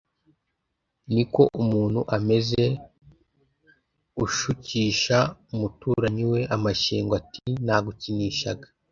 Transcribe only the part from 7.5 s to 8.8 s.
“nagukinishaga”